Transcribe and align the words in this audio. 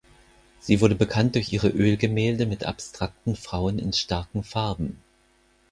Sie 0.59 0.81
wurde 0.81 0.95
bekannt 0.95 1.35
durch 1.35 1.53
ihre 1.53 1.67
Ölgemälde 1.67 2.47
mit 2.47 2.65
abstrakten 2.65 3.35
Frauen 3.35 3.77
in 3.77 3.93
starken 3.93 4.43
Farben. 4.43 4.97